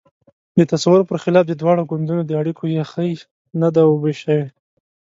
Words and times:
د 0.57 0.59
تصور 0.71 0.99
پر 1.09 1.17
خلاف 1.23 1.45
د 1.47 1.53
دواړو 1.61 1.87
ګوندونو 1.89 2.23
د 2.25 2.31
اړیکو 2.41 2.63
یخۍ 2.79 3.11
نه 3.61 3.69
ده 3.75 3.81
اوبه 3.89 4.11
شوې. 4.21 4.47